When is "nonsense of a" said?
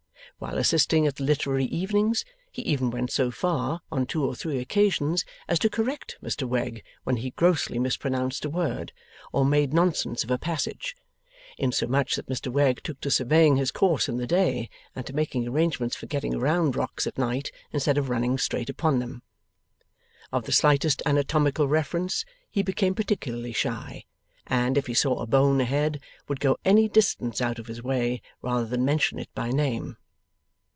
9.71-10.39